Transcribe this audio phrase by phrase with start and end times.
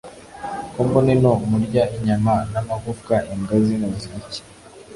[0.73, 4.41] kombona ino murya inyama namagufwa imbwa zino zirya iki